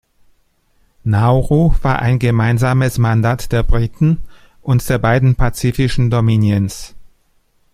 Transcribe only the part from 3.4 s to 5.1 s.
der Briten und der